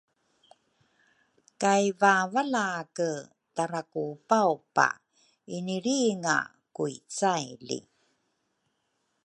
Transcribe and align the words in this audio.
kay 1.61 1.83
vavalake 1.99 3.11
tara-kupa-upa 3.55 4.87
inilringa 5.55 6.37
ku 6.75 6.83
icaily 6.97 7.79